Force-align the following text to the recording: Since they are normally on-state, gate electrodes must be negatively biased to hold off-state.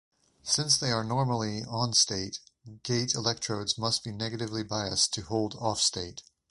Since 0.41 0.79
they 0.79 0.89
are 0.91 1.03
normally 1.03 1.63
on-state, 1.63 2.39
gate 2.81 3.13
electrodes 3.13 3.77
must 3.77 4.03
be 4.03 4.11
negatively 4.11 4.63
biased 4.63 5.13
to 5.13 5.21
hold 5.21 5.53
off-state. 5.59 6.23